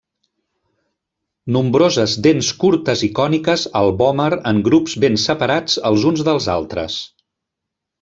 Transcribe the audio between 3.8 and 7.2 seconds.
al vòmer en grups ben separats els uns dels altres.